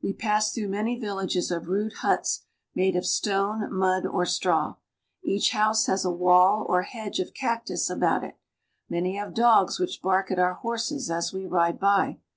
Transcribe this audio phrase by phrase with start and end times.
[0.00, 2.44] We pass through many villages of rude huts
[2.76, 4.76] made of stone, mud, or straw.
[5.24, 8.36] Each house has a wall or hedge of cactus about it;
[8.88, 12.20] many have dogs which bark at our horses 'as we ride by.